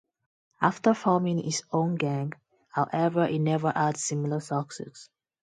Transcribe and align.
After 0.59 0.95
forming 0.95 1.37
his 1.43 1.61
own 1.71 1.93
gang, 1.93 2.33
however, 2.71 3.27
he 3.27 3.37
never 3.37 3.69
had 3.71 3.97
similar 3.97 4.39
success. 4.39 5.09